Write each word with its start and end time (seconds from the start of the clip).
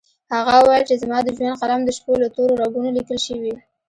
هغې 0.33 0.57
وويل 0.61 0.83
چې 0.89 0.95
زما 1.03 1.17
د 1.23 1.27
ژوند 1.37 1.59
قلم 1.61 1.81
د 1.85 1.89
شپو 1.97 2.13
له 2.23 2.27
تورو 2.35 2.59
رګونو 2.61 2.89
ليکل 2.97 3.17
کوي 3.25 3.53